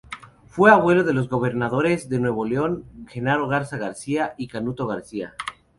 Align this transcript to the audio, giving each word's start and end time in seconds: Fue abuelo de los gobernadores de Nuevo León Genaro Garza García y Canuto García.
Fue 0.47 0.71
abuelo 0.71 1.03
de 1.03 1.13
los 1.13 1.29
gobernadores 1.29 2.09
de 2.09 2.17
Nuevo 2.19 2.43
León 2.43 2.85
Genaro 3.07 3.47
Garza 3.47 3.77
García 3.77 4.33
y 4.35 4.47
Canuto 4.47 4.87
García. 4.87 5.35